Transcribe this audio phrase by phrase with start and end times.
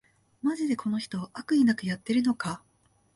[0.41, 2.63] マジでこの人、悪意なくやってるのか